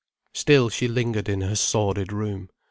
Still 0.33 0.69
she 0.69 0.87
lingered 0.87 1.29
in 1.29 1.41
her 1.41 1.55
sordid 1.55 2.11
room. 2.11 2.49